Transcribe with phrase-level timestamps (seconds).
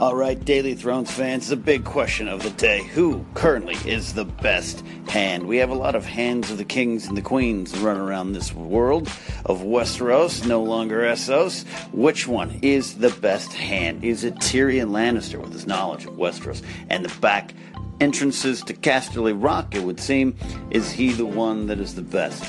[0.00, 4.24] All right, Daily Thrones fans, the big question of the day who currently is the
[4.24, 5.46] best hand?
[5.46, 8.52] We have a lot of hands of the kings and the queens running around this
[8.52, 9.06] world
[9.44, 11.64] of Westeros, no longer Essos.
[11.92, 14.02] Which one is the best hand?
[14.02, 17.54] Is it Tyrion Lannister with his knowledge of Westeros and the back
[18.00, 20.34] entrances to Casterly Rock, it would seem?
[20.72, 22.42] Is he the one that is the best?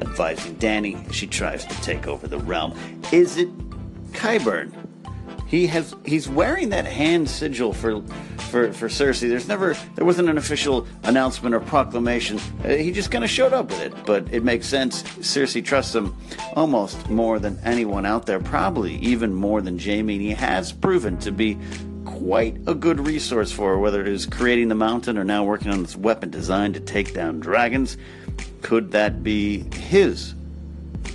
[0.00, 2.76] Advising Dany, she tries to take over the realm.
[3.12, 3.48] Is it
[4.10, 4.72] Qyburn?
[5.48, 8.02] He has he's wearing that hand sigil for
[8.50, 9.28] for for Cersei.
[9.28, 12.38] There's never there wasn't an official announcement or proclamation.
[12.62, 15.02] Uh, he just kind of showed up with it, but it makes sense.
[15.02, 16.14] Cersei trusts him
[16.54, 20.14] almost more than anyone out there, probably even more than Jaime.
[20.14, 21.56] And he has proven to be
[22.04, 25.70] quite a good resource for her, whether it is creating the mountain or now working
[25.70, 27.96] on this weapon designed to take down dragons.
[28.60, 30.34] Could that be his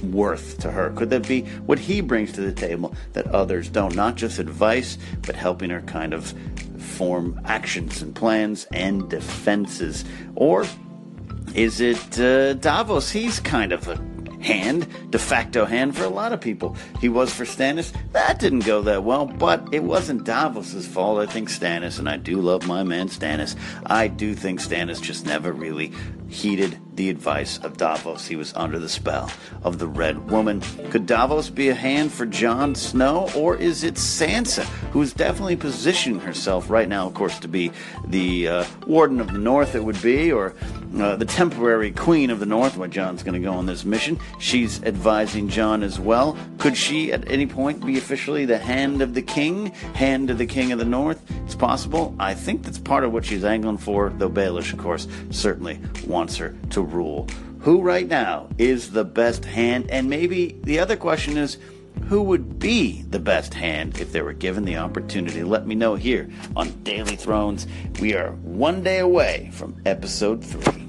[0.02, 0.91] worth to her?
[0.91, 3.95] Could that be what he brings to the table that others don't?
[3.95, 6.33] Not just advice, but helping her kind of
[6.77, 10.05] form actions and plans and defenses.
[10.36, 10.66] Or
[11.55, 13.11] is it uh, Davos?
[13.11, 13.95] He's kind of a
[14.44, 16.75] hand, de facto hand for a lot of people.
[16.99, 17.94] He was for Stannis.
[18.11, 21.19] That didn't go that well, but it wasn't Davos's fault.
[21.19, 23.55] I think Stannis, and I do love my man Stannis,
[23.86, 25.94] I do think Stannis just never really
[26.27, 28.27] heeded the advice of Davos.
[28.27, 29.31] He was under the spell
[29.63, 30.61] of the Red Woman.
[30.89, 36.19] Could Davos be a hand for Jon Snow, or is it Sansa, who's definitely positioning
[36.19, 37.71] herself right now, of course, to be
[38.08, 40.53] the uh, Warden of the North, it would be, or
[40.99, 44.20] uh, the temporary Queen of the North, where Jon's going to go on this mission.
[44.39, 46.37] She's advising Jon as well.
[46.60, 50.45] Could she, at any point, be officially the Hand of the King, Hand of the
[50.45, 51.21] King of the North?
[51.45, 52.15] It's possible.
[52.20, 56.37] I think that's part of what she's angling for, though Baelish, of course, certainly wants
[56.37, 57.27] her to rule.
[57.60, 59.89] Who right now is the best hand?
[59.89, 61.58] And maybe the other question is
[62.08, 65.43] who would be the best hand if they were given the opportunity?
[65.43, 67.66] Let me know here on Daily Thrones.
[67.99, 70.83] We are one day away from episode three.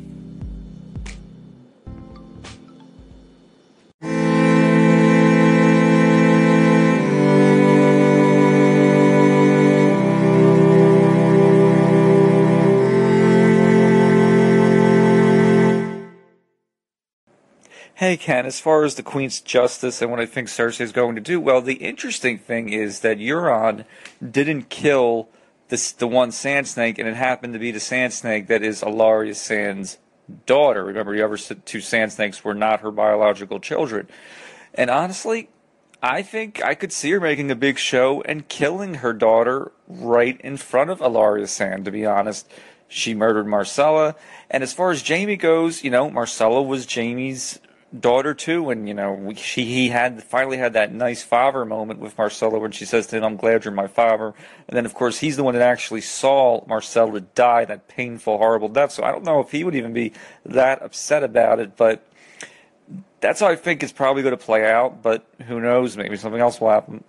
[17.97, 21.15] Hey Ken, as far as the Queen's Justice and what I think Cersei is going
[21.15, 23.85] to do, well, the interesting thing is that Euron
[24.21, 25.29] didn't kill
[25.69, 28.83] this, the one Sand Snake, and it happened to be the Sand Snake that is
[28.83, 29.99] Ellaria Sand's
[30.45, 30.83] daughter.
[30.83, 34.09] Remember, the other two Sand Snakes were not her biological children.
[34.75, 35.49] And honestly,
[36.03, 40.41] I think I could see her making a big show and killing her daughter right
[40.41, 42.51] in front of Ellaria Sand, to be honest.
[42.89, 44.17] She murdered Myrcella.
[44.51, 47.61] And as far as Jaime goes, you know, Myrcella was Jaime's
[47.99, 52.17] daughter too, and you know she he had finally had that nice father moment with
[52.17, 54.35] Myrcella when she says to him, "I'm glad you're my father,"
[54.69, 58.69] and then of course he's the one that actually saw Myrcella die that painful, horrible
[58.69, 58.93] death.
[58.93, 60.13] So I don't know if he would even be
[60.45, 62.07] that upset about it, but
[63.21, 65.03] that's how I think it's probably going to play out.
[65.03, 65.97] But who knows?
[65.97, 67.05] Maybe something else will happen.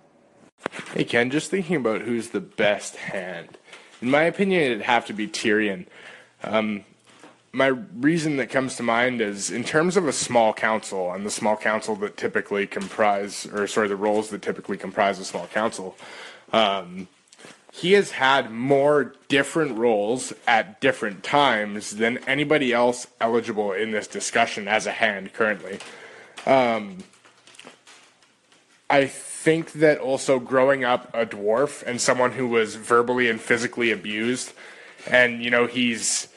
[0.94, 3.58] Hey Ken, just thinking about who's the best hand.
[4.02, 5.86] In my opinion, it'd have to be Tyrion.
[6.42, 6.84] Um,
[7.56, 11.30] my reason that comes to mind is in terms of a small council and the
[11.30, 15.96] small council that typically comprise, or sorry, the roles that typically comprise a small council.
[16.52, 17.08] Um,
[17.72, 24.06] he has had more different roles at different times than anybody else eligible in this
[24.06, 25.78] discussion as a hand currently.
[26.44, 26.98] Um,
[28.90, 33.90] I think that also growing up a dwarf and someone who was verbally and physically
[33.90, 34.52] abused,
[35.06, 36.28] and you know he's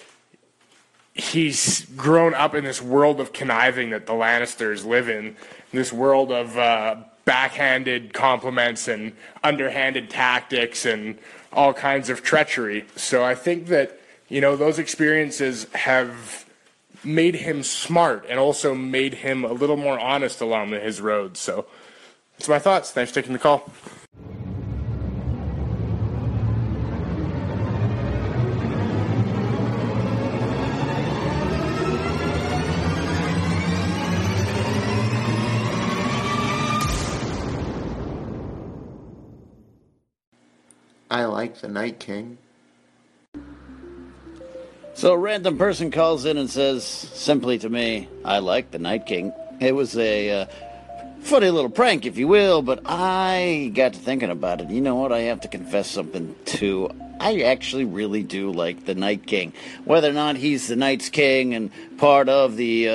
[1.19, 5.35] he's grown up in this world of conniving that the Lannisters live in,
[5.71, 9.13] this world of uh, backhanded compliments and
[9.43, 11.17] underhanded tactics and
[11.53, 12.85] all kinds of treachery.
[12.95, 16.45] So I think that you know those experiences have
[17.03, 21.37] made him smart and also made him a little more honest along his road.
[21.37, 21.65] So
[22.37, 22.91] that's my thoughts.
[22.91, 23.71] Thanks for taking the call.
[41.09, 42.37] I like the Night King.
[44.93, 49.05] So a random person calls in and says simply to me, I like the Night
[49.05, 49.33] King.
[49.59, 50.45] It was a uh,
[51.21, 54.69] funny little prank, if you will, but I got to thinking about it.
[54.69, 55.11] You know what?
[55.11, 56.91] I have to confess something too.
[57.19, 59.53] I actually really do like the Night King.
[59.83, 62.93] Whether or not he's the Night's King and part of the uh,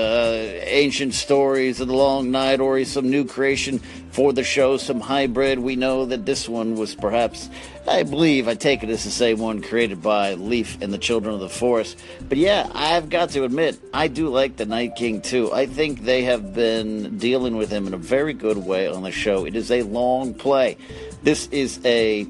[0.67, 3.81] ancient stories of the Long Night or he's some new creation
[4.11, 7.51] for the show, some hybrid, we know that this one was perhaps,
[7.87, 11.35] I believe, I take it as the same one created by Leaf and the Children
[11.35, 11.99] of the Forest.
[12.29, 15.53] But yeah, I've got to admit, I do like the Night King too.
[15.53, 19.11] I think they have been dealing with him in a very good way on the
[19.11, 19.45] show.
[19.45, 20.79] It is a long play.
[21.25, 22.27] This is a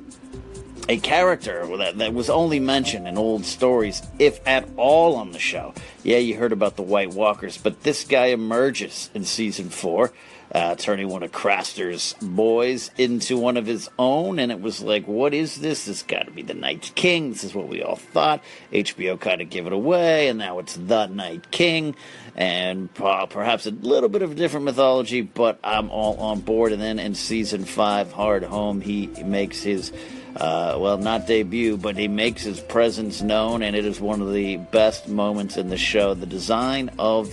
[0.88, 5.38] a character that, that was only mentioned in old stories, if at all, on the
[5.38, 5.72] show.
[6.02, 10.12] Yeah, you heard about the White Walkers, but this guy emerges in season four,
[10.52, 15.08] uh, turning one of Craster's boys into one of his own, and it was like,
[15.08, 15.86] what is this?
[15.86, 17.31] This got to be the Night King.
[17.31, 18.42] This is what we all thought.
[18.70, 21.96] HBO kind of gave it away, and now it's the Night King,
[22.36, 26.72] and uh, perhaps a little bit of a different mythology, but I'm all on board.
[26.72, 29.92] And then in season five, Hardhome, he makes his
[30.36, 34.32] uh, well, not debut, but he makes his presence known, and it is one of
[34.32, 36.14] the best moments in the show.
[36.14, 37.32] The design of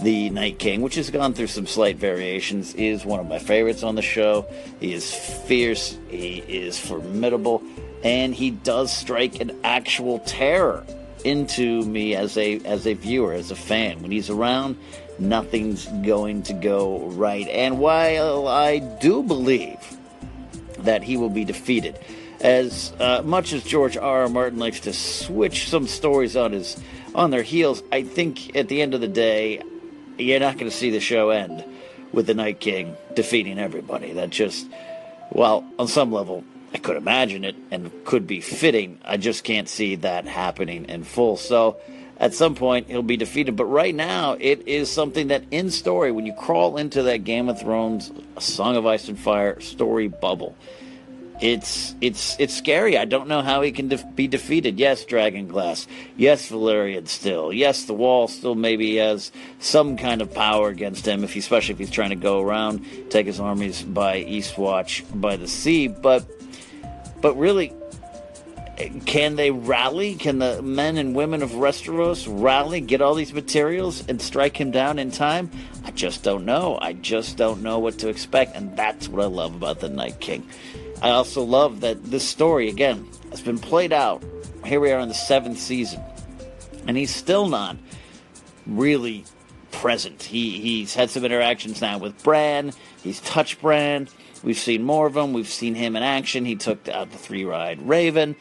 [0.00, 3.82] the Night King, which has gone through some slight variations, is one of my favorites
[3.82, 4.46] on the show.
[4.78, 7.62] He is fierce, he is formidable,
[8.04, 10.84] and he does strike an actual terror
[11.24, 14.00] into me as a as a viewer, as a fan.
[14.02, 14.76] When he's around,
[15.18, 17.48] nothing's going to go right.
[17.48, 19.78] And while I do believe
[20.80, 21.98] that he will be defeated,
[22.40, 24.22] as uh, much as George R.
[24.22, 24.28] R.
[24.28, 26.76] Martin likes to switch some stories on his
[27.16, 29.62] on their heels, I think at the end of the day,
[30.18, 31.64] you're not going to see the show end
[32.12, 34.12] with the Night King defeating everybody.
[34.12, 34.66] That just,
[35.32, 36.44] well, on some level,
[36.74, 38.98] I could imagine it and could be fitting.
[39.02, 41.38] I just can't see that happening in full.
[41.38, 41.78] So
[42.18, 43.56] at some point he'll be defeated.
[43.56, 47.48] But right now it is something that in story, when you crawl into that Game
[47.48, 50.54] of Thrones, Song of Ice and Fire story bubble,
[51.40, 52.96] it's it's it's scary.
[52.96, 54.78] I don't know how he can def- be defeated.
[54.78, 55.86] Yes, Dragon Glass.
[56.16, 57.52] Yes, Valyrian steel.
[57.52, 61.74] Yes, the Wall still maybe has some kind of power against him, if he, especially
[61.74, 65.88] if he's trying to go around, take his armies by Eastwatch by the sea.
[65.88, 66.24] But
[67.20, 67.72] but really,
[69.04, 70.14] can they rally?
[70.14, 74.70] Can the men and women of Westeros rally, get all these materials, and strike him
[74.70, 75.50] down in time?
[75.84, 76.78] I just don't know.
[76.80, 80.20] I just don't know what to expect, and that's what I love about the Night
[80.20, 80.48] King.
[81.02, 84.22] I also love that this story, again, has been played out.
[84.64, 86.02] Here we are in the seventh season,
[86.86, 87.76] and he's still not
[88.66, 89.24] really
[89.70, 90.22] present.
[90.22, 92.72] He he's had some interactions now with Bran.
[93.02, 94.08] He's touched Bran.
[94.42, 95.32] We've seen more of him.
[95.32, 96.44] We've seen him in action.
[96.44, 98.36] He took out the three-eyed Raven.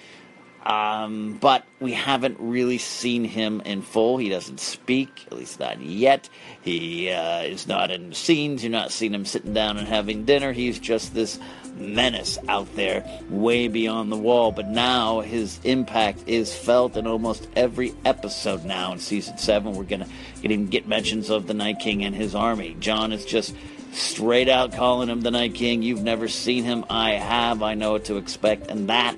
[0.66, 4.18] Um, but we haven't really seen him in full.
[4.18, 6.28] He doesn't speak, at least not yet.
[6.62, 8.64] He uh, is not in scenes.
[8.64, 10.54] You're not seeing him sitting down and having dinner.
[10.54, 11.40] He's just this
[11.76, 14.52] menace out there, way beyond the wall.
[14.52, 19.74] But now his impact is felt in almost every episode now in season seven.
[19.74, 20.08] We're gonna
[20.42, 22.76] get even get mentions of the Night King and his army.
[22.80, 23.54] Jon is just
[23.96, 25.82] straight out calling him the Night King.
[25.82, 26.86] You've never seen him.
[26.90, 27.64] I have.
[27.64, 29.16] I know what to expect, and that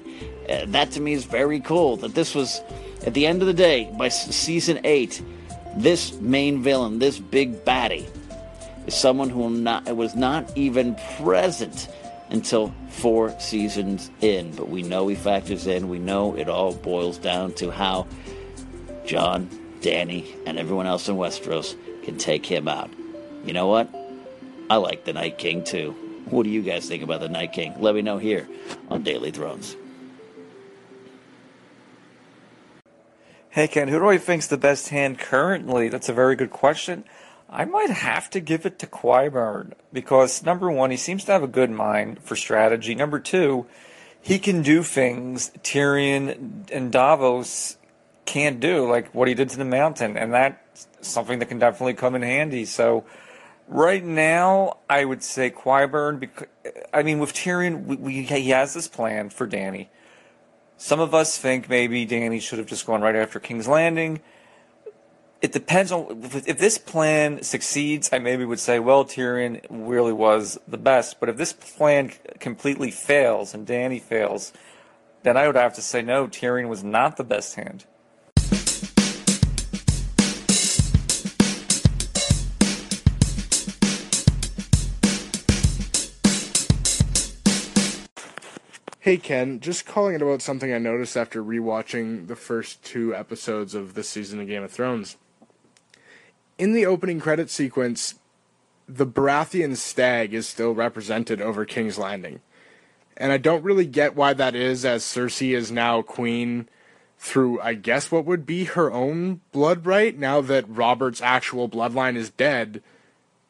[0.47, 1.98] uh, that to me is very cool.
[1.98, 2.62] That this was
[3.05, 5.22] at the end of the day by season eight.
[5.75, 8.07] This main villain, this big baddie,
[8.88, 11.88] is someone who not, was not even present
[12.29, 14.51] until four seasons in.
[14.55, 15.88] But we know he factors in.
[15.88, 18.07] We know it all boils down to how
[19.05, 19.50] Jon,
[19.81, 22.89] Dany, and everyone else in Westeros can take him out.
[23.46, 24.07] You know what?
[24.69, 25.91] I like the Night King too.
[26.29, 27.75] What do you guys think about the Night King?
[27.79, 28.47] Let me know here
[28.89, 29.75] on Daily Thrones.
[33.50, 35.89] Hey Ken, who do I think's the best hand currently?
[35.89, 37.05] That's a very good question.
[37.50, 41.43] I might have to give it to Qyburn because number one, he seems to have
[41.43, 42.93] a good mind for strategy.
[42.93, 43.65] Number two,
[44.21, 47.77] he can do things Tyrion and Davos
[48.25, 51.93] can't do, like what he did to the mountain, and that's something that can definitely
[51.93, 52.65] come in handy.
[52.65, 53.05] So,
[53.67, 56.19] right now, I would say Qyburn.
[56.19, 56.47] Because
[56.93, 59.88] I mean, with Tyrion, we, we, he has this plan for Dany.
[60.77, 64.21] Some of us think maybe Dany should have just gone right after King's Landing
[65.41, 68.09] it depends on if this plan succeeds.
[68.12, 71.19] I maybe would say, well, Tyrion really was the best.
[71.19, 74.51] But if this plan completely fails and Dany fails,
[75.24, 76.27] then I would have to say no.
[76.27, 77.86] Tyrion was not the best hand.
[89.08, 93.74] Hey Ken, just calling it about something I noticed after rewatching the first two episodes
[93.74, 95.16] of this season of Game of Thrones.
[96.58, 98.16] In the opening credit sequence,
[98.86, 102.42] the Baratheon stag is still represented over King's Landing.
[103.16, 106.68] And I don't really get why that is, as Cersei is now queen
[107.18, 112.18] through, I guess, what would be her own blood right, now that Robert's actual bloodline
[112.18, 112.84] is dead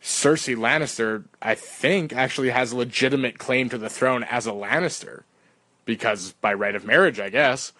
[0.01, 5.23] Cersei Lannister, I think, actually has a legitimate claim to the throne as a Lannister,
[5.87, 7.73] because by right of marriage, I guess.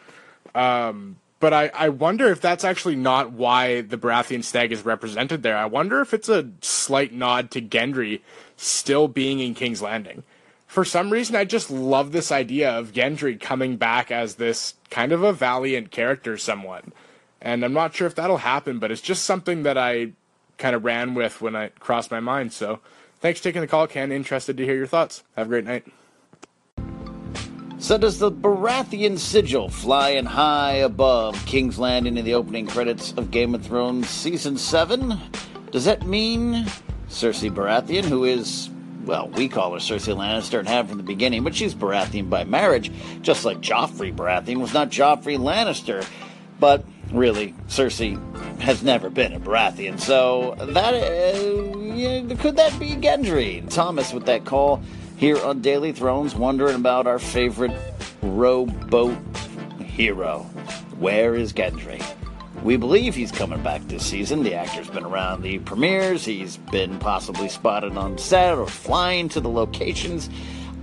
[0.56, 5.44] Um, but I, I wonder if that's actually not why the Baratheon stag is represented
[5.44, 5.56] there.
[5.56, 8.22] I wonder if it's a slight nod to Gendry
[8.56, 10.24] still being in King's Landing.
[10.66, 15.12] For some reason, I just love this idea of Gendry coming back as this kind
[15.12, 16.86] of a valiant character, somewhat.
[17.40, 20.14] And I'm not sure if that'll happen, but it's just something that I
[20.58, 22.52] kind of ran with when I crossed my mind.
[22.52, 22.80] So
[23.22, 24.12] thanks for taking the call, Ken.
[24.12, 25.24] Interested to hear your thoughts.
[25.36, 25.86] Have a great night.
[27.80, 33.30] So does the Baratheon sigil flying high above King's Landing in the opening credits of
[33.30, 35.20] Game of Thrones season seven?
[35.72, 36.66] Does that mean
[37.08, 38.72] Cersei Baratheon, who is
[39.06, 42.44] well, we call her Cersei Lannister and have from the beginning, but she's Baratheon by
[42.44, 42.92] marriage,
[43.22, 46.06] just like Joffrey Baratheon was not Joffrey Lannister.
[46.60, 48.20] But really, Cersei
[48.60, 50.00] has never been a Baratheon.
[50.00, 53.70] So that uh, could that be Gendry?
[53.70, 54.82] Thomas with that call
[55.18, 57.72] here on Daily Thrones, wondering about our favorite
[58.22, 59.18] rowboat
[59.84, 60.44] hero.
[61.00, 62.04] Where is Gendry?
[62.64, 64.44] We believe he's coming back this season.
[64.44, 66.24] The actor's been around the premieres.
[66.24, 70.30] He's been possibly spotted on set or flying to the locations.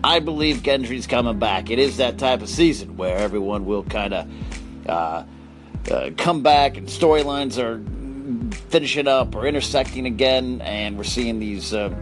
[0.02, 1.70] I believe Gendry's coming back.
[1.70, 4.28] It is that type of season where everyone will kind of
[4.88, 5.24] uh,
[5.90, 7.80] uh, come back and storylines are
[8.68, 11.94] finishing up or intersecting again, and we're seeing these uh,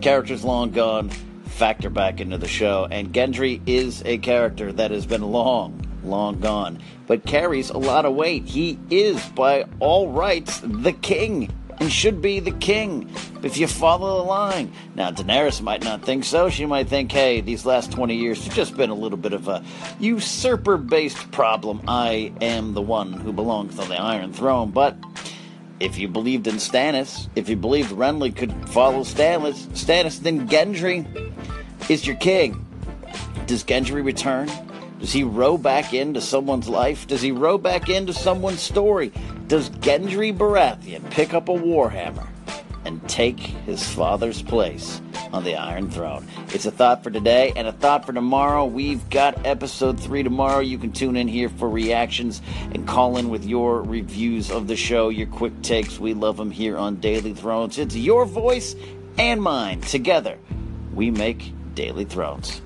[0.00, 1.10] characters long gone
[1.50, 2.86] factor back into the show.
[2.90, 8.04] And Gendry is a character that has been long, long gone, but carries a lot
[8.04, 8.44] of weight.
[8.44, 13.10] He is, by all rights, the king and should be the king
[13.42, 14.70] if you follow the line.
[14.94, 16.50] Now, Daenerys might not think so.
[16.50, 19.48] She might think, hey, these last 20 years have just been a little bit of
[19.48, 19.64] a
[19.98, 21.80] usurper based problem.
[21.88, 24.70] I am the one who belongs on the Iron Throne.
[24.70, 24.96] But
[25.80, 31.29] if you believed in Stannis, if you believed Renly could follow Stannis, Stannis, then Gendry
[31.88, 32.66] is your king.
[33.46, 34.50] Does Gendry return?
[35.00, 37.06] Does he row back into someone's life?
[37.06, 39.12] Does he row back into someone's story?
[39.46, 42.28] Does Gendry Baratheon pick up a warhammer
[42.84, 45.00] and take his father's place
[45.32, 46.26] on the Iron Throne?
[46.48, 48.66] It's a thought for today and a thought for tomorrow.
[48.66, 50.60] We've got episode three tomorrow.
[50.60, 54.76] You can tune in here for reactions and call in with your reviews of the
[54.76, 55.98] show, your quick takes.
[55.98, 57.78] We love them here on Daily Thrones.
[57.78, 58.76] It's your voice
[59.16, 59.80] and mine.
[59.80, 60.38] Together,
[60.92, 62.60] we make Daily Thrones.